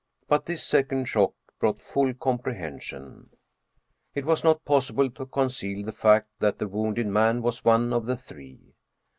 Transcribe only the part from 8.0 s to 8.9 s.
the Three.